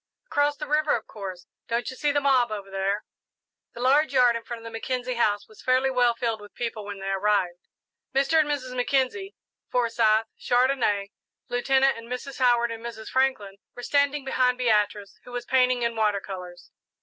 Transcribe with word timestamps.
"Across 0.25 0.57
the 0.57 0.65
river, 0.67 0.95
of 0.95 1.05
course; 1.05 1.45
don't 1.67 1.87
you 1.91 1.95
see 1.95 2.11
the 2.11 2.19
mob 2.19 2.51
over 2.51 2.71
there?" 2.71 3.05
The 3.75 3.81
large 3.81 4.13
yard 4.15 4.35
in 4.35 4.41
front 4.43 4.57
of 4.61 4.63
the 4.63 4.71
Mackenzie 4.71 5.13
house 5.13 5.47
was 5.47 5.61
fairly 5.61 5.91
well 5.91 6.15
filled 6.15 6.41
with 6.41 6.55
people 6.55 6.83
when 6.85 6.97
they 6.99 7.11
arrived. 7.11 7.59
Mr. 8.11 8.39
and 8.39 8.49
Mrs. 8.49 8.75
Mackenzie, 8.75 9.35
Forsyth, 9.69 10.25
Chandonnais, 10.39 11.11
Lieutenant 11.49 11.99
and 11.99 12.07
Mrs. 12.11 12.39
Howard, 12.39 12.71
and 12.71 12.83
Mrs. 12.83 13.09
Franklin 13.09 13.57
were 13.75 13.83
standing 13.83 14.25
behind 14.25 14.57
Beatrice, 14.57 15.19
who 15.23 15.31
was 15.33 15.45
painting 15.45 15.83
in 15.83 15.95
water 15.95 16.19
colours. 16.19 16.71